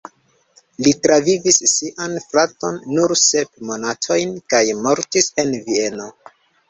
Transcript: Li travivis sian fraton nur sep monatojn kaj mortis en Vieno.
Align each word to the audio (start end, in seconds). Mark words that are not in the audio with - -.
Li 0.85 0.93
travivis 1.01 1.59
sian 1.73 2.15
fraton 2.23 2.79
nur 2.95 3.13
sep 3.25 3.51
monatojn 3.73 4.35
kaj 4.55 4.63
mortis 4.87 5.29
en 5.45 5.55
Vieno. 5.69 6.09